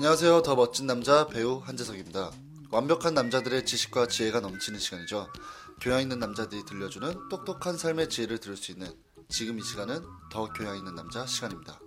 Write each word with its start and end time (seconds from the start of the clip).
안녕하세요. 0.00 0.40
더 0.40 0.56
멋진 0.56 0.86
남자 0.86 1.26
배우 1.26 1.58
한재석입니다. 1.58 2.30
완벽한 2.70 3.12
남자들의 3.12 3.66
지식과 3.66 4.06
지혜가 4.06 4.40
넘치는 4.40 4.78
시간이죠. 4.78 5.28
교양 5.78 6.00
있는 6.00 6.18
남자들이 6.18 6.64
들려주는 6.64 7.28
똑똑한 7.28 7.76
삶의 7.76 8.08
지혜를 8.08 8.38
들을 8.38 8.56
수 8.56 8.72
있는 8.72 8.90
지금 9.28 9.58
이 9.58 9.62
시간은 9.62 10.02
더 10.32 10.50
교양 10.54 10.78
있는 10.78 10.94
남자 10.94 11.26
시간입니다. 11.26 11.78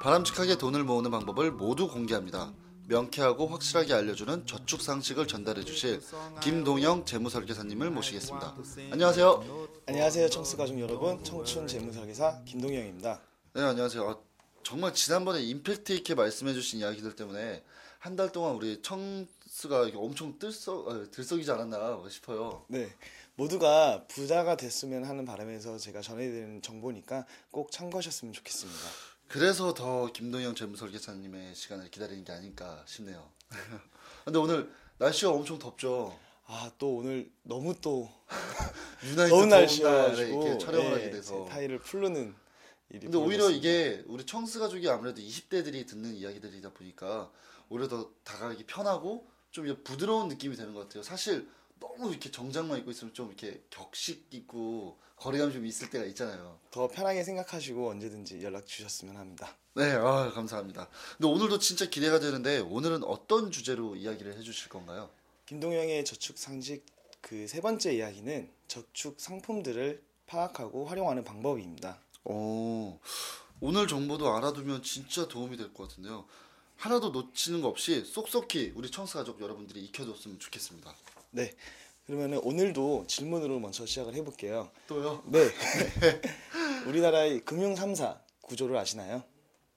바람직하게 0.00 0.58
돈을 0.58 0.84
모으는 0.84 1.10
방법을 1.10 1.50
모두 1.50 1.88
공개합니다. 1.88 2.52
명쾌하고 2.86 3.48
확실하게 3.48 3.92
알려주는 3.92 4.46
저축 4.46 4.80
상식을 4.80 5.26
전달해 5.26 5.64
주실 5.64 6.00
김동영 6.40 7.06
재무설계사님을 7.06 7.90
모시겠습니다. 7.90 8.54
안녕하세요. 8.92 9.66
안녕하세요 9.88 10.30
청스 10.30 10.56
가족 10.56 10.78
여러분 10.78 11.24
청춘 11.24 11.66
재무설계사 11.66 12.44
김동영입니다. 12.44 13.20
네, 13.54 13.62
안녕하세요. 13.62 14.29
아, 14.60 14.62
정말 14.62 14.94
지난번에 14.94 15.42
임팩트 15.42 15.92
있게 15.92 16.14
말씀해 16.14 16.52
주신 16.54 16.80
이야기들 16.80 17.16
때문에 17.16 17.62
한 17.98 18.16
달 18.16 18.32
동안 18.32 18.54
우리 18.54 18.80
청스가 18.82 19.82
이렇게 19.84 19.96
엄청 19.98 20.38
들썩, 20.38 20.88
아, 20.88 21.06
들썩이지 21.10 21.50
않았나 21.50 22.02
싶어요. 22.08 22.64
네 22.68 22.88
모두가 23.36 24.04
부자가 24.08 24.56
됐으면 24.56 25.04
하는 25.04 25.24
바람에서 25.24 25.78
제가 25.78 26.00
전해드리는 26.00 26.62
정보니까 26.62 27.26
꼭 27.50 27.70
참고하셨으면 27.72 28.32
좋겠습니다. 28.34 28.80
그래서 29.28 29.74
더 29.74 30.10
김동영 30.12 30.54
재무설계사님의 30.54 31.54
시간을 31.54 31.90
기다리는 31.90 32.24
게 32.24 32.32
아닐까 32.32 32.82
싶네요. 32.86 33.30
근데 34.24 34.38
오늘 34.38 34.70
날씨가 34.98 35.30
엄청 35.30 35.58
덥죠. 35.58 36.18
아 36.46 36.70
또 36.78 36.96
오늘 36.96 37.30
너무 37.44 37.74
또 37.80 38.10
유난히 39.04 39.30
더운 39.30 39.48
날씨여가지고 39.50 40.58
촬영을 40.58 40.86
예, 40.86 40.90
하게 40.94 41.10
돼서. 41.10 41.44
제 41.44 41.50
타이를 41.50 41.78
풀르는 41.78 42.34
근데 42.90 43.16
오히려 43.18 43.44
벌어졌습니다. 43.44 43.56
이게 43.68 44.04
우리 44.06 44.26
청스 44.26 44.58
가족이 44.58 44.88
아무래도 44.88 45.20
20대들이 45.20 45.86
듣는 45.86 46.14
이야기들이다 46.14 46.72
보니까 46.72 47.30
오히려 47.68 47.88
더 47.88 48.10
다가가기 48.24 48.64
편하고 48.66 49.26
좀 49.50 49.66
부드러운 49.84 50.28
느낌이 50.28 50.56
되는 50.56 50.74
것 50.74 50.80
같아요. 50.80 51.02
사실 51.02 51.48
너무 51.78 52.10
이렇게 52.10 52.30
정장만 52.30 52.78
입고 52.80 52.90
있으면 52.90 53.14
좀 53.14 53.28
이렇게 53.28 53.62
격식 53.70 54.26
있고 54.32 54.98
거리감 55.16 55.52
좀 55.52 55.66
있을 55.66 55.90
때가 55.90 56.04
있잖아요. 56.06 56.58
더 56.70 56.88
편하게 56.88 57.22
생각하시고 57.22 57.90
언제든지 57.90 58.42
연락 58.42 58.66
주셨으면 58.66 59.16
합니다. 59.16 59.56
네, 59.74 59.92
아, 59.92 60.30
감사합니다. 60.32 60.88
근데 61.16 61.28
오늘도 61.28 61.58
진짜 61.58 61.88
기대가 61.88 62.18
되는데 62.18 62.58
오늘은 62.58 63.04
어떤 63.04 63.50
주제로 63.50 63.94
이야기를 63.96 64.36
해주실 64.38 64.68
건가요? 64.68 65.10
김동영의 65.46 66.04
저축 66.04 66.38
상식 66.38 66.84
그 67.20 67.46
세 67.46 67.60
번째 67.60 67.94
이야기는 67.94 68.50
저축 68.66 69.20
상품들을 69.20 70.02
파악하고 70.26 70.86
활용하는 70.86 71.22
방법입니다. 71.22 72.00
오, 72.24 72.98
오늘 73.60 73.86
정보도 73.88 74.34
알아두면 74.36 74.82
진짜 74.82 75.26
도움이 75.28 75.56
될 75.56 75.72
것 75.72 75.88
같은데요. 75.88 76.26
하나도 76.76 77.10
놓치는 77.10 77.60
거 77.60 77.68
없이 77.68 78.04
쏙쏙히 78.04 78.72
우리 78.74 78.90
청스 78.90 79.14
가족 79.14 79.40
여러분들이 79.40 79.82
익혀줬으면 79.84 80.38
좋겠습니다. 80.38 80.94
네. 81.30 81.52
그러면 82.06 82.40
오늘도 82.42 83.04
질문으로 83.06 83.60
먼저 83.60 83.86
시작을 83.86 84.14
해볼게요. 84.14 84.70
또요? 84.88 85.22
네. 85.26 85.40
우리나라의 86.86 87.44
금융 87.44 87.74
3사 87.74 88.18
구조를 88.42 88.76
아시나요? 88.76 89.22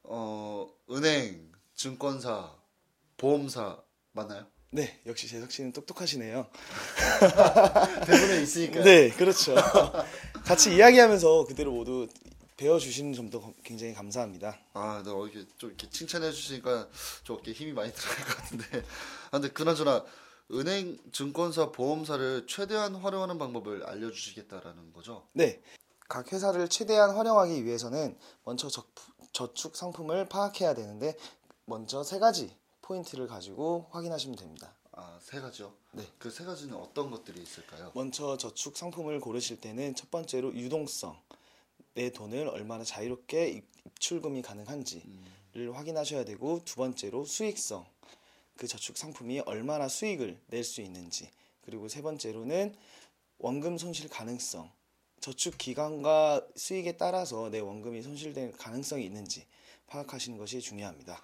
어, 0.04 0.68
은행, 0.90 1.52
증권사, 1.76 2.56
보험사 3.18 3.78
맞나요? 4.14 4.48
네, 4.72 5.00
역시 5.06 5.28
재석 5.28 5.52
씨는 5.52 5.72
똑똑하시네요. 5.74 6.48
대본에 8.08 8.42
있으니까. 8.42 8.82
네, 8.84 9.10
그렇죠. 9.12 9.54
같이 10.46 10.76
이야기하면서 10.76 11.46
그대로 11.46 11.72
모두 11.74 12.08
배워 12.58 12.80
주시는 12.80 13.14
점도 13.14 13.54
굉장히 13.64 13.94
감사합니다. 13.94 14.58
아, 14.74 15.02
네, 15.04 15.12
어, 15.12 15.26
이렇게 15.28 15.48
좀 15.58 15.70
이렇게 15.70 15.90
칭찬해 15.90 16.32
주시니까 16.32 16.88
좀 17.24 17.36
이렇게 17.38 17.52
힘이 17.54 17.74
많이 17.74 17.92
들어갈 17.94 18.26
것 18.26 18.36
같은데. 18.38 18.66
아, 19.28 19.32
근데 19.32 19.50
그나저나 19.50 20.06
은행, 20.52 21.00
증권사, 21.12 21.72
보험사를 21.72 22.46
최대한 22.48 22.96
활용하는 22.96 23.38
방법을 23.38 23.86
알려주시겠다라는 23.86 24.94
거죠? 24.94 25.28
네, 25.34 25.62
각 26.08 26.32
회사를 26.32 26.68
최대한 26.70 27.16
활용하기 27.16 27.66
위해서는 27.66 28.18
먼저 28.44 28.68
저, 28.70 28.84
저축 29.32 29.76
상품을 29.76 30.30
파악해야 30.30 30.76
되는데 30.76 31.18
먼저 31.66 32.04
세 32.04 32.20
가지 32.20 32.56
포인트를 32.82 33.28
가지고 33.28 33.88
확인하시면 33.92 34.36
됩니다. 34.36 34.74
아, 34.92 35.18
세 35.22 35.40
가지요? 35.40 35.74
네. 35.94 36.06
그 36.20 36.30
세 36.30 36.44
가지는 36.44 36.76
어떤 36.76 37.10
것들이 37.10 37.42
있을까요? 37.42 37.92
먼저 37.96 38.38
저축 38.38 38.78
상품을 38.78 39.20
고르실 39.22 39.60
때는 39.60 39.96
첫 39.96 40.12
번째로 40.12 40.54
유동성, 40.54 41.18
내 41.94 42.10
돈을 42.12 42.48
얼마나 42.48 42.84
자유롭게 42.84 43.50
입- 43.50 43.72
입출금이 43.86 44.42
가능한지를 44.42 45.76
확인하셔야 45.76 46.26
되고 46.26 46.62
두 46.66 46.76
번째로 46.76 47.26
수익성, 47.26 47.86
그 48.58 48.68
저축 48.68 48.98
상품이 48.98 49.42
얼마나 49.42 49.88
수익을 49.88 50.40
낼 50.48 50.64
수 50.64 50.82
있는지 50.82 51.30
그리고 51.62 51.88
세 51.88 52.02
번째로는 52.02 52.76
원금 53.40 53.78
손실 53.78 54.10
가능성, 54.10 54.72
저축 55.20 55.58
기간과 55.58 56.46
수익에 56.56 56.94
따라서 56.98 57.50
내 57.50 57.60
원금이 57.60 58.02
손실될 58.02 58.54
가능성이 58.54 59.06
있는지 59.06 59.46
파악하시는 59.88 60.38
것이 60.38 60.60
중요합니다. 60.62 61.22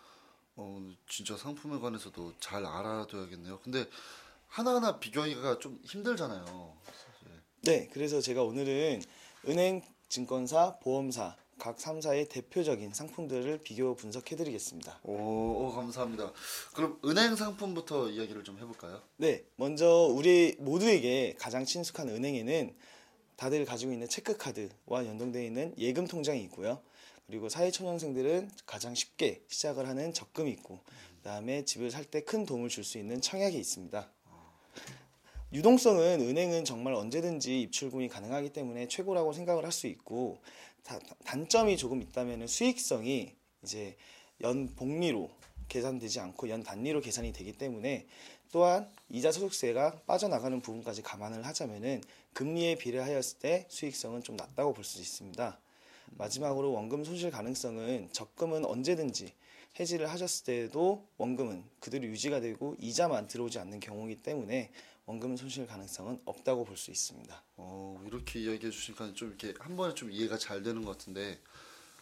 어, 0.55 0.91
진짜 1.07 1.37
상품에 1.37 1.79
관해서도 1.79 2.33
잘 2.39 2.65
알아둬야겠네요. 2.65 3.59
근데 3.59 3.85
하나하나 4.47 4.99
비교하기가 4.99 5.59
좀 5.59 5.79
힘들잖아요. 5.85 6.77
사실. 6.85 7.41
네, 7.61 7.87
그래서 7.93 8.19
제가 8.19 8.43
오늘은 8.43 9.01
은행, 9.47 9.81
증권사, 10.09 10.77
보험사 10.79 11.35
각 11.59 11.77
3사의 11.77 12.29
대표적인 12.29 12.93
상품들을 12.93 13.59
비교 13.63 13.93
분석해 13.95 14.35
드리겠습니다. 14.35 14.99
오, 15.03 15.13
오, 15.13 15.71
감사합니다. 15.75 16.31
그럼 16.73 16.97
은행 17.05 17.35
상품부터 17.35 18.09
이야기를 18.09 18.43
좀 18.43 18.57
해볼까요? 18.59 19.01
네, 19.17 19.43
먼저 19.57 19.87
우리 20.11 20.55
모두에게 20.59 21.35
가장 21.37 21.65
친숙한 21.65 22.09
은행에는 22.09 22.73
다들 23.35 23.65
가지고 23.65 23.91
있는 23.93 24.07
체크카드와 24.07 25.05
연동되어 25.05 25.43
있는 25.43 25.73
예금 25.77 26.07
통장이 26.07 26.41
있고요. 26.43 26.81
그리고 27.27 27.47
사회초년생들은 27.47 28.49
가장 28.65 28.95
쉽게 28.95 29.43
시작을 29.47 29.87
하는 29.87 30.13
적금이 30.13 30.49
있고, 30.51 30.79
그다음에 31.17 31.63
집을 31.65 31.91
살 31.91 32.05
때 32.05 32.21
큰 32.21 32.45
도움을 32.45 32.69
줄 32.69 32.83
수 32.83 32.97
있는 32.97 33.21
청약이 33.21 33.57
있습니다. 33.57 34.09
유동성은 35.51 36.21
은행은 36.21 36.63
정말 36.63 36.93
언제든지 36.93 37.61
입출금이 37.61 38.07
가능하기 38.09 38.53
때문에 38.53 38.87
최고라고 38.87 39.33
생각을 39.33 39.63
할 39.65 39.71
수 39.71 39.87
있고 39.87 40.39
다- 40.83 40.99
단점이 41.25 41.77
조금 41.77 42.01
있다면 42.01 42.47
수익성이 42.47 43.33
이제 43.63 43.95
연 44.41 44.67
복리로 44.75 45.29
계산되지 45.67 46.19
않고 46.19 46.49
연 46.49 46.63
단위로 46.63 47.01
계산이 47.01 47.33
되기 47.33 47.53
때문에 47.53 48.05
또한 48.51 48.89
이자 49.09 49.31
소득세가 49.31 50.01
빠져나가는 50.07 50.59
부분까지 50.61 51.01
감안을 51.03 51.45
하자면은 51.45 52.01
금리에 52.33 52.75
비례하였을 52.75 53.39
때 53.39 53.65
수익성은 53.69 54.23
좀 54.23 54.35
낮다고 54.35 54.73
볼 54.73 54.83
수 54.83 54.99
있습니다. 54.99 55.59
마지막으로 56.17 56.71
원금 56.73 57.03
손실 57.03 57.29
가능성은 57.29 58.09
적금은 58.11 58.65
언제든지 58.65 59.31
해지를 59.79 60.09
하셨을 60.09 60.45
때에도 60.45 61.05
원금은 61.17 61.63
그대로 61.79 62.05
유지가 62.05 62.39
되고 62.39 62.75
이자만 62.79 63.27
들어오지 63.27 63.59
않는 63.59 63.79
경우이기 63.79 64.23
때문에 64.23 64.71
원금 65.09 65.35
손실 65.37 65.65
가능성은 65.65 66.21
없다고 66.25 66.65
볼 66.65 66.77
수 66.77 66.91
있습니다. 66.91 67.43
어, 67.57 67.99
이렇게 68.05 68.41
이야기해 68.41 68.71
주시니까 68.71 69.11
좀 69.15 69.29
이렇게 69.29 69.55
한 69.59 69.75
번에 69.75 69.95
좀 69.95 70.11
이해가 70.11 70.37
잘 70.37 70.61
되는 70.61 70.85
것 70.85 70.91
같은데 70.91 71.39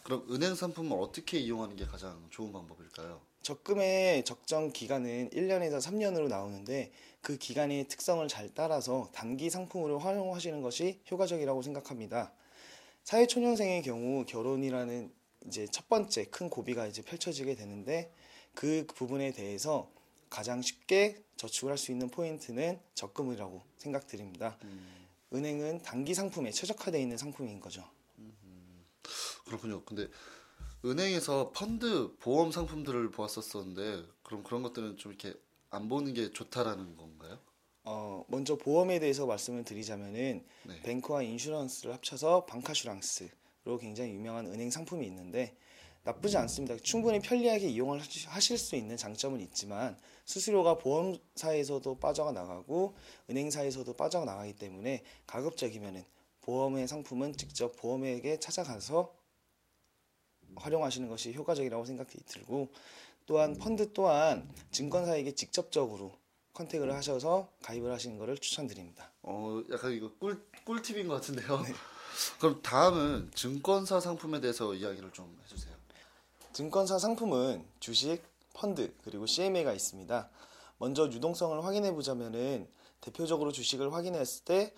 그럼 0.02 0.26
은행 0.30 0.54
상품을 0.54 0.94
어떻게 1.00 1.38
이용하는 1.38 1.74
게 1.74 1.86
가장 1.86 2.26
좋은 2.28 2.52
방법일까요? 2.52 3.18
적금의 3.40 4.26
적정 4.26 4.70
기간은 4.72 5.30
1년에서 5.30 5.80
3년으로 5.80 6.28
나오는데 6.28 6.92
그 7.22 7.38
기간의 7.38 7.88
특성을 7.88 8.26
잘 8.28 8.52
따라서 8.54 9.08
단기 9.14 9.48
상품으로 9.48 9.98
활용하시는 9.98 10.60
것이 10.60 11.00
효과적이라고 11.10 11.62
생각합니다. 11.62 12.34
사회초년생의 13.04 13.82
경우 13.84 14.26
결혼이라는 14.26 15.10
이제 15.46 15.66
첫 15.72 15.88
번째 15.88 16.26
큰 16.26 16.50
고비가 16.50 16.86
이제 16.86 17.00
펼쳐지게 17.00 17.54
되는데 17.54 18.12
그 18.52 18.86
부분에 18.94 19.32
대해서 19.32 19.90
가장 20.30 20.62
쉽게 20.62 21.22
저축을 21.36 21.70
할 21.70 21.78
수 21.78 21.92
있는 21.92 22.08
포인트는 22.10 22.80
적금이라고 22.94 23.62
생각드립니다. 23.76 24.58
은행은 25.32 25.82
단기 25.82 26.14
상품에 26.14 26.50
최적화되어 26.50 27.00
있는 27.00 27.16
상품인 27.16 27.60
거죠. 27.60 27.84
그렇군요. 29.44 29.82
근데 29.84 30.08
은행에서 30.84 31.52
펀드 31.54 32.14
보험 32.20 32.52
상품들을 32.52 33.10
보았었었는데 33.10 34.04
그럼 34.22 34.42
그런 34.42 34.62
것들은 34.62 34.96
좀 34.96 35.12
이렇게 35.12 35.34
안 35.70 35.88
보는 35.88 36.14
게 36.14 36.30
좋다라는 36.30 36.96
건가요? 36.96 37.38
어, 37.84 38.24
먼저 38.28 38.56
보험에 38.56 38.98
대해서 39.00 39.26
말씀을 39.26 39.64
드리자면은 39.64 40.44
네. 40.64 40.82
뱅크와 40.82 41.22
인슈런스를 41.22 41.94
합쳐서 41.94 42.44
방카슈랑스로 42.46 43.78
굉장히 43.80 44.12
유명한 44.12 44.46
은행 44.46 44.70
상품이 44.70 45.06
있는데 45.06 45.56
나쁘지 46.08 46.38
않습니다. 46.38 46.74
충분히 46.82 47.20
편리하게 47.20 47.68
이용을 47.68 48.00
하실 48.28 48.56
수 48.56 48.76
있는 48.76 48.96
장점은 48.96 49.40
있지만 49.42 49.94
수수료가 50.24 50.78
보험사에서도 50.78 51.98
빠져가 51.98 52.32
나가고 52.32 52.94
은행사에서도 53.28 53.92
빠져가 53.92 54.24
나가기 54.24 54.54
때문에 54.54 55.02
가급적이면은 55.26 56.02
보험의 56.40 56.88
상품은 56.88 57.36
직접 57.36 57.76
보험에게 57.76 58.40
찾아가서 58.40 59.12
활용하시는 60.56 61.08
것이 61.10 61.34
효과적이라고 61.34 61.84
생각이 61.84 62.18
들고 62.24 62.68
또한 63.26 63.54
펀드 63.58 63.92
또한 63.92 64.48
증권사에게 64.70 65.32
직접적으로 65.34 66.12
컨택을 66.54 66.90
하셔서 66.94 67.50
가입을 67.62 67.92
하시는 67.92 68.16
것을 68.16 68.38
추천드립니다. 68.38 69.12
어, 69.22 69.62
약간 69.70 69.92
이거 69.92 70.10
꿀 70.18 70.42
꿀팁인 70.64 71.06
것 71.06 71.16
같은데요. 71.16 71.62
그럼 72.40 72.62
다음은 72.62 73.30
증권사 73.34 74.00
상품에 74.00 74.40
대해서 74.40 74.72
이야기를 74.72 75.12
좀 75.12 75.38
해주세요. 75.44 75.77
증권사 76.58 76.98
상품은 76.98 77.64
주식, 77.78 78.20
펀드 78.52 78.92
그리고 79.04 79.26
CMA가 79.26 79.72
있습니다. 79.72 80.28
먼저 80.78 81.04
유동성을 81.04 81.64
확인해 81.64 81.92
보자면은 81.92 82.68
대표적으로 83.00 83.52
주식을 83.52 83.92
확인했을 83.92 84.44
때 84.44 84.74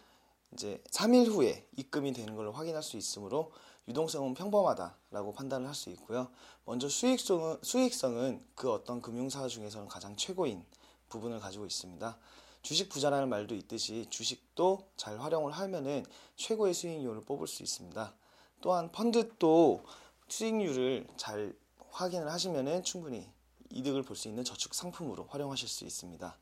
이제 0.52 0.82
3일 0.90 1.28
후에 1.28 1.66
입금이 1.78 2.12
되는 2.12 2.36
걸로 2.36 2.52
확인할 2.52 2.82
수 2.82 2.98
있으므로 2.98 3.52
유동성은 3.88 4.34
평범하다라고 4.34 5.32
판단을 5.32 5.68
할 5.68 5.74
수 5.74 5.88
있고요. 5.88 6.28
먼저 6.66 6.86
수익성은 6.86 7.60
수익성은 7.62 8.44
그 8.54 8.70
어떤 8.70 9.00
금융사 9.00 9.48
중에서는 9.48 9.88
가장 9.88 10.14
최고인 10.16 10.62
부분을 11.08 11.40
가지고 11.40 11.64
있습니다. 11.64 12.18
주식 12.60 12.90
부자라는 12.90 13.30
말도 13.30 13.54
있듯이 13.54 14.06
주식도 14.10 14.86
잘 14.98 15.18
활용을 15.18 15.52
하면은 15.52 16.04
최고의 16.36 16.74
수익률을 16.74 17.22
뽑을 17.22 17.46
수 17.46 17.62
있습니다. 17.62 18.12
또한 18.60 18.92
펀드도 18.92 19.82
수익률을 20.28 21.06
잘 21.16 21.54
확인을 21.92 22.30
하시면은 22.30 22.82
충분히 22.82 23.28
이득을 23.70 24.02
볼 24.02 24.16
수 24.16 24.28
있는 24.28 24.44
저축 24.44 24.74
상품으로 24.74 25.26
활용하실 25.28 25.68
수 25.68 25.84
있습니다. 25.84 26.36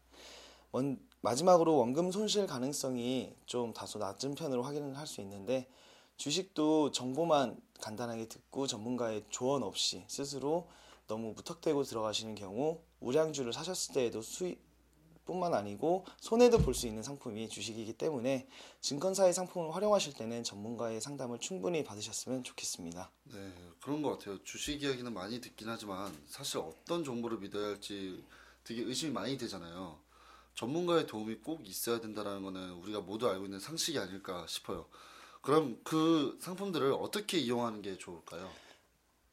원, 0.72 0.98
마지막으로 1.20 1.76
원금 1.76 2.12
손실 2.12 2.46
가능성이 2.46 3.34
좀 3.46 3.72
다소 3.72 3.98
낮은 3.98 4.34
편으로 4.34 4.62
확인을 4.62 4.96
할 4.96 5.06
수 5.06 5.20
있는데 5.20 5.68
주식도 6.16 6.90
정보만 6.92 7.60
간단하게 7.80 8.26
듣고 8.28 8.66
전문가의 8.66 9.24
조언 9.30 9.62
없이 9.62 10.04
스스로 10.08 10.68
너무 11.06 11.32
무턱대고 11.32 11.84
들어가시는 11.84 12.34
경우 12.34 12.80
우량주를 13.00 13.52
사셨을 13.52 13.94
때에도 13.94 14.20
수익 14.20 14.60
뿐만 15.28 15.52
아니고 15.52 16.06
손해도 16.20 16.58
볼 16.58 16.74
수 16.74 16.86
있는 16.86 17.02
상품이 17.02 17.48
주식이기 17.50 17.92
때문에 17.92 18.48
증권사의 18.80 19.34
상품을 19.34 19.74
활용하실 19.74 20.14
때는 20.14 20.42
전문가의 20.42 21.00
상담을 21.02 21.38
충분히 21.38 21.84
받으셨으면 21.84 22.42
좋겠습니다. 22.44 23.10
네, 23.24 23.52
그런 23.82 24.00
것 24.00 24.18
같아요. 24.18 24.42
주식 24.42 24.82
이야기는 24.82 25.12
많이 25.12 25.38
듣긴 25.40 25.68
하지만 25.68 26.16
사실 26.26 26.58
어떤 26.58 27.04
정보를 27.04 27.38
믿어야 27.38 27.68
할지 27.68 28.24
되게 28.64 28.80
의심이 28.82 29.12
많이 29.12 29.36
되잖아요. 29.36 29.98
전문가의 30.54 31.06
도움이 31.06 31.36
꼭 31.36 31.68
있어야 31.68 32.00
된다는 32.00 32.42
거는 32.42 32.72
우리가 32.72 33.00
모두 33.00 33.28
알고 33.28 33.44
있는 33.44 33.60
상식이 33.60 33.98
아닐까 33.98 34.46
싶어요. 34.48 34.86
그럼 35.42 35.78
그 35.84 36.38
상품들을 36.40 36.92
어떻게 36.94 37.38
이용하는 37.38 37.82
게 37.82 37.98
좋을까요? 37.98 38.50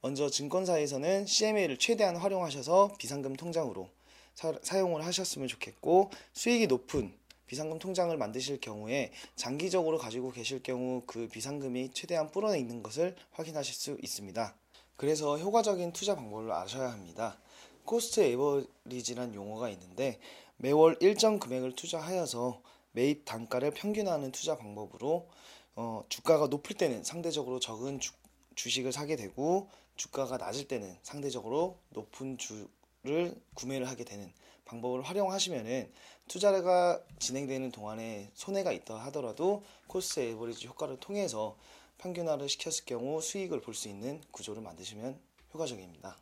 먼저 0.02 0.30
증권사에서는 0.30 1.26
CMA를 1.26 1.78
최대한 1.78 2.16
활용하셔서 2.18 2.96
비상금 3.00 3.36
통장으로 3.36 3.90
사, 4.36 4.80
용을 4.80 5.06
하셨으면 5.06 5.48
좋겠고 5.48 6.12
수익이 6.34 6.68
높은 6.68 7.14
비상금 7.48 7.80
통장을 7.80 8.16
만드실 8.18 8.60
경우에 8.60 9.12
장기적으로 9.36 9.98
가지고 9.98 10.32
계실 10.32 10.62
경우 10.62 11.04
그 11.06 11.28
비상금이 11.28 11.92
최대한 11.94 12.30
불어내 12.32 12.60
있는 12.60 12.84
것을 12.84 13.16
확인하실 13.32 13.74
수 13.74 13.98
있습니다. 14.02 14.56
그래서 14.98 15.38
효과적인 15.38 15.94
투자 15.94 16.16
방법을 16.16 16.52
아셔야 16.52 16.92
합니다. 16.92 17.38
cost 17.86 18.22
average란 18.22 19.36
용어가 19.36 19.70
있는데 19.70 20.20
매월 20.58 20.98
일정 21.02 21.40
금액을 21.40 21.76
투자하여서 21.76 22.62
매입 22.92 23.26
단가를 23.26 23.72
평균하는 23.72 24.32
투자 24.32 24.58
방법으로 24.58 25.28
어, 25.76 26.04
주가가 26.10 26.48
높을 26.48 26.78
때는 26.78 27.04
상대적으로 27.04 27.60
적은 27.60 28.00
주, 28.00 28.14
주식을 28.56 28.92
사게 28.92 29.16
되고 29.18 29.70
주가가 29.98 30.38
낮을 30.38 30.68
때는 30.68 30.98
상대적으로 31.04 31.78
높은 31.90 32.38
주 32.38 32.68
를 33.06 33.40
구매를 33.54 33.88
하게 33.88 34.04
되는 34.04 34.34
방법을 34.66 35.04
활용하시면은 35.04 35.92
투자가 36.28 37.00
진행되는 37.20 37.72
동안에 37.72 38.32
손해가 38.34 38.72
있다 38.72 38.96
하더라도 39.06 39.64
cost 39.86 40.22
average 40.22 40.66
효과를 40.66 40.98
통해서 41.00 41.56
평균화를 42.00 42.50
시켰을 42.50 42.86
경우 42.86 43.22
수익을 43.22 43.62
볼 43.62 43.76
수 43.76 43.88
있는 43.90 44.22
구조를 44.32 44.64
만드시면 44.64 45.20
효과적입니다. 45.54 46.18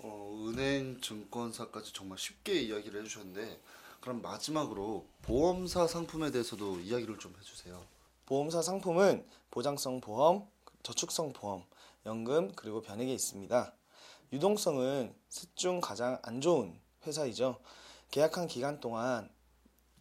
어, 0.00 0.46
은행, 0.46 1.00
증권사까지 1.00 1.92
정말 1.94 2.18
쉽게 2.18 2.60
이야기를 2.60 3.00
해주셨는데 3.00 3.58
그럼 4.02 4.20
마지막으로 4.20 5.06
보험사 5.22 5.86
상품에 5.86 6.30
대해서도 6.32 6.80
이야기를 6.80 7.18
좀 7.18 7.34
해주세요. 7.40 7.82
보험사 8.26 8.60
상품은 8.60 9.26
보장성 9.50 10.00
보험, 10.02 10.46
저축성 10.82 11.32
보험, 11.32 11.64
연금 12.04 12.52
그리고 12.56 12.82
변액에 12.82 13.12
있습니다. 13.14 13.72
유동성은 14.32 15.14
셋 15.28 15.54
중 15.56 15.80
가장 15.80 16.18
안 16.22 16.40
좋은 16.40 16.80
회사이죠. 17.06 17.60
계약한 18.10 18.46
기간 18.46 18.80
동안 18.80 19.30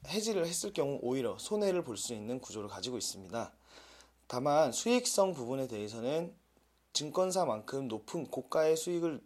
해지를 0.08 0.48
했을 0.48 0.72
경우 0.72 1.00
오히려 1.02 1.38
손해를 1.38 1.84
볼 1.84 1.98
수 1.98 2.14
있는 2.14 2.40
구조를 2.40 2.70
가지고 2.70 2.98
있습니다. 2.98 3.54
다만 4.28 4.72
수익성 4.72 5.34
부분에 5.34 5.68
대해서는 5.68 6.34
증권사만큼 6.94 7.90
높은 7.90 8.28
고가의 8.28 8.78
수익을 8.78 9.22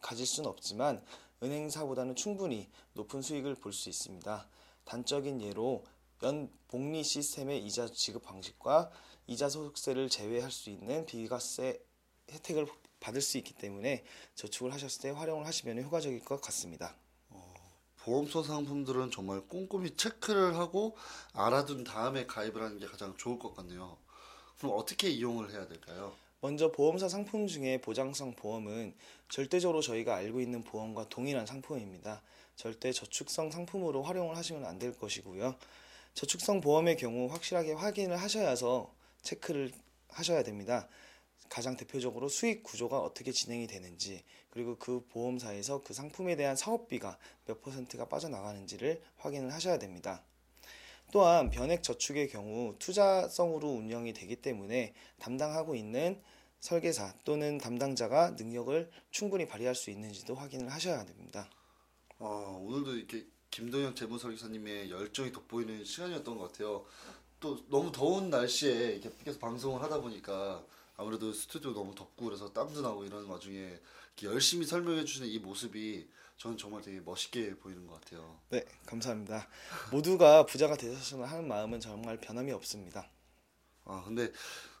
가질 0.00 0.26
수는 0.26 0.50
없지만 0.50 1.04
은행사보다는 1.42 2.16
충분히 2.16 2.68
높은 2.94 3.22
수익을 3.22 3.54
볼 3.54 3.72
수 3.72 3.88
있습니다. 3.88 4.48
단적인 4.84 5.40
예로 5.40 5.84
연 6.24 6.50
복리 6.66 7.04
시스템의 7.04 7.64
이자 7.64 7.86
지급 7.86 8.24
방식과 8.24 8.90
이자 9.28 9.48
소득세를 9.48 10.08
제외할 10.08 10.50
수 10.50 10.70
있는 10.70 11.06
비과세 11.06 11.80
혜택을 12.30 12.66
받을 13.02 13.20
수 13.20 13.36
있기 13.38 13.52
때문에 13.54 14.04
저축을 14.36 14.72
하셨을 14.72 15.02
때 15.02 15.10
활용을 15.10 15.46
하시면 15.46 15.82
효과적일 15.82 16.24
것 16.24 16.40
같습니다. 16.40 16.94
보험사 18.04 18.42
상품들은 18.42 19.10
정말 19.10 19.40
꼼꼼히 19.42 19.94
체크를 19.96 20.56
하고 20.56 20.96
알아둔 21.34 21.84
다음에 21.84 22.26
가입을 22.26 22.62
하는 22.62 22.78
게 22.78 22.86
가장 22.86 23.14
좋을 23.16 23.38
것 23.38 23.54
같네요. 23.54 23.96
그럼 24.58 24.72
어떻게 24.76 25.08
이용을 25.08 25.52
해야 25.52 25.66
될까요? 25.68 26.12
먼저 26.40 26.72
보험사 26.72 27.08
상품 27.08 27.46
중에 27.46 27.80
보장성 27.80 28.34
보험은 28.34 28.94
절대적으로 29.28 29.80
저희가 29.80 30.16
알고 30.16 30.40
있는 30.40 30.62
보험과 30.64 31.08
동일한 31.08 31.46
상품입니다. 31.46 32.22
절대 32.56 32.92
저축성 32.92 33.50
상품으로 33.52 34.02
활용을 34.02 34.36
하시면 34.36 34.64
안 34.64 34.78
될 34.78 34.96
것이고요. 34.98 35.54
저축성 36.14 36.60
보험의 36.60 36.96
경우 36.96 37.30
확실하게 37.30 37.72
확인을 37.74 38.16
하셔야서 38.20 38.92
체크를 39.22 39.70
하셔야 40.08 40.42
됩니다. 40.42 40.88
가장 41.48 41.76
대표적으로 41.76 42.28
수익 42.28 42.62
구조가 42.62 43.00
어떻게 43.00 43.32
진행이 43.32 43.66
되는지 43.66 44.24
그리고 44.50 44.76
그 44.78 45.04
보험사에서 45.08 45.82
그 45.82 45.94
상품에 45.94 46.36
대한 46.36 46.56
사업비가 46.56 47.18
몇 47.46 47.60
퍼센트가 47.62 48.08
빠져나가는지를 48.08 49.02
확인을 49.16 49.52
하셔야 49.52 49.78
됩니다. 49.78 50.22
또한 51.12 51.50
변액 51.50 51.82
저축의 51.82 52.28
경우 52.30 52.74
투자성으로 52.78 53.68
운영이 53.68 54.14
되기 54.14 54.36
때문에 54.36 54.94
담당하고 55.18 55.74
있는 55.74 56.20
설계사 56.60 57.12
또는 57.24 57.58
담당자가 57.58 58.30
능력을 58.30 58.90
충분히 59.10 59.46
발휘할 59.46 59.74
수 59.74 59.90
있는지도 59.90 60.34
확인을 60.34 60.70
하셔야 60.70 61.04
됩니다. 61.04 61.50
어, 62.18 62.58
오늘도 62.64 62.96
이렇게 62.96 63.26
김동현 63.50 63.94
재무설계사님의 63.94 64.90
열정이 64.90 65.32
돋보이는 65.32 65.84
시간이었던 65.84 66.38
것 66.38 66.52
같아요. 66.52 66.86
또 67.40 67.58
너무 67.68 67.90
더운 67.92 68.30
날씨에 68.30 68.92
이렇게 68.92 69.10
계속 69.24 69.40
방송을 69.40 69.82
하다 69.82 70.00
보니까 70.00 70.64
아무래도 70.96 71.32
스튜디오 71.32 71.72
너무 71.72 71.94
덥고 71.94 72.26
그래서 72.26 72.52
땀도 72.52 72.82
나고 72.82 73.04
이런 73.04 73.26
와중에 73.26 73.80
열심히 74.22 74.66
설명해 74.66 75.04
주시는 75.04 75.28
이 75.28 75.38
모습이 75.38 76.08
저는 76.36 76.56
정말 76.58 76.82
되게 76.82 77.00
멋있게 77.00 77.56
보이는 77.56 77.86
것 77.86 78.00
같아요. 78.00 78.40
네, 78.50 78.64
감사합니다. 78.86 79.48
모두가 79.90 80.44
부자가 80.46 80.76
되셨으면 80.76 81.26
하는 81.26 81.48
마음은 81.48 81.80
정말 81.80 82.18
변함이 82.18 82.52
없습니다. 82.52 83.08
아 83.84 84.02
근데 84.04 84.32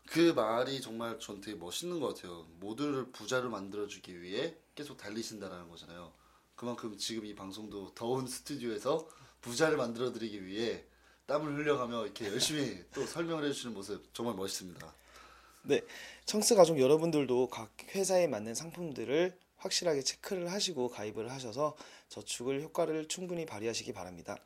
그 0.06 0.32
말이 0.32 0.80
정말 0.80 1.18
전 1.18 1.40
되게 1.40 1.56
멋있는 1.56 2.00
것 2.00 2.14
같아요. 2.14 2.46
모두를 2.60 3.10
부자로 3.12 3.50
만들어주기 3.50 4.20
위해 4.22 4.56
계속 4.74 4.96
달리신다라는 4.96 5.68
거잖아요. 5.68 6.12
그만큼 6.54 6.96
지금 6.96 7.24
이 7.26 7.34
방송도 7.34 7.94
더운 7.94 8.26
스튜디오에서 8.26 9.08
부자를 9.40 9.76
만들어드리기 9.76 10.44
위해 10.44 10.84
땀을 11.26 11.56
흘려가며 11.56 12.04
이렇게 12.04 12.26
열심히 12.26 12.84
또 12.92 13.06
설명을 13.06 13.44
해주시는 13.44 13.74
모습 13.74 14.12
정말 14.12 14.34
멋있습니다. 14.34 14.94
네, 15.64 15.80
청스 16.26 16.56
가족 16.56 16.80
여러분들도 16.80 17.48
각 17.48 17.70
회사에 17.94 18.26
맞는 18.26 18.54
상품들을 18.54 19.38
확실하게 19.58 20.02
체크를 20.02 20.50
하시고 20.50 20.88
가입을 20.88 21.30
하셔서 21.30 21.76
저축을 22.08 22.62
효과를 22.62 23.06
충분히 23.06 23.46
발휘하시기 23.46 23.92
바랍니다. 23.92 24.36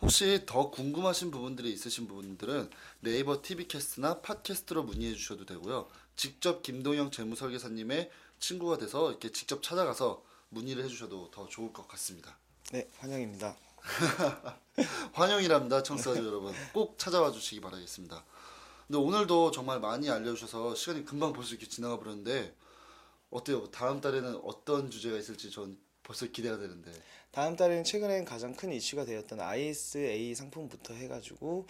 혹시 0.00 0.44
더 0.46 0.70
궁금하신 0.70 1.30
부분들이 1.30 1.72
있으신 1.72 2.08
분들은 2.08 2.70
네이버 3.00 3.40
TV캐스트나 3.42 4.20
팟캐스트로 4.20 4.82
문의해 4.84 5.14
주셔도 5.14 5.44
되고요. 5.44 5.88
직접 6.16 6.62
김동영 6.62 7.10
재무설계사님의 7.12 8.10
친구가 8.40 8.78
돼서 8.78 9.10
이렇게 9.10 9.30
직접 9.30 9.62
찾아가서 9.62 10.24
문의를 10.50 10.84
해주셔도 10.84 11.30
더 11.30 11.48
좋을 11.48 11.72
것 11.72 11.86
같습니다. 11.88 12.36
네, 12.72 12.88
환영입니다. 12.98 13.56
환영이랍니다, 15.12 15.82
청취자 15.82 16.16
여러분. 16.16 16.52
꼭 16.72 16.98
찾아와 16.98 17.30
주시기 17.30 17.60
바라겠습니다. 17.60 18.24
근데 18.88 18.98
오늘도 18.98 19.50
정말 19.50 19.80
많이 19.80 20.08
알려주셔서 20.10 20.74
시간이 20.74 21.04
금방 21.04 21.34
벌써 21.34 21.50
이렇게 21.50 21.68
지나가 21.68 21.98
버렸는데 21.98 22.54
어때요? 23.30 23.70
다음 23.70 24.00
달에는 24.00 24.40
어떤 24.42 24.90
주제가 24.90 25.18
있을지 25.18 25.50
전 25.50 25.78
벌써 26.02 26.26
기대가 26.26 26.56
되는데. 26.56 26.90
다음 27.30 27.54
달에는 27.54 27.84
최근엔 27.84 28.24
가장 28.24 28.54
큰 28.54 28.72
이슈가 28.72 29.04
되었던 29.04 29.40
ISA 29.40 30.34
상품부터 30.34 30.94
해가지고 30.94 31.66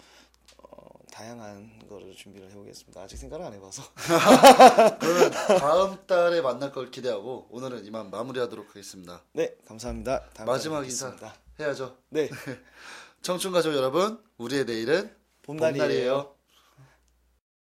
어, 0.59 0.89
다양한 1.11 1.87
거를 1.89 2.15
준비를 2.15 2.49
해보겠습니다. 2.51 3.01
아직 3.01 3.17
생각을 3.17 3.45
안 3.45 3.53
해봐서. 3.53 3.83
그러면 5.01 5.31
다음 5.59 5.97
달에 6.07 6.39
만날 6.39 6.71
걸 6.71 6.89
기대하고 6.89 7.49
오늘은 7.51 7.85
이만 7.85 8.09
마무리하도록 8.11 8.69
하겠습니다. 8.69 9.21
네, 9.33 9.53
감사합니다. 9.67 10.23
마지막 10.45 10.85
인사. 10.85 11.13
해야죠. 11.59 11.97
네, 12.07 12.29
청춘 13.21 13.51
가족 13.51 13.75
여러분, 13.75 14.23
우리의 14.37 14.63
내일은 14.63 15.13
봄날이에요. 15.41 15.77
봄날이에요. 15.81 16.38